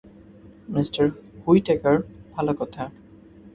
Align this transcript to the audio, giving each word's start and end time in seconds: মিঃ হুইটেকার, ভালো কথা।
মিঃ 0.69 0.89
হুইটেকার, 1.43 1.95
ভালো 2.33 2.53
কথা। 2.53 2.83